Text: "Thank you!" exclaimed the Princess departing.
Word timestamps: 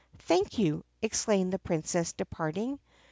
"Thank 0.21 0.57
you!" 0.57 0.83
exclaimed 1.03 1.53
the 1.53 1.59
Princess 1.59 2.11
departing. 2.11 2.79